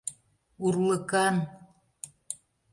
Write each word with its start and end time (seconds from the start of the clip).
Урлыкан. 0.65 1.35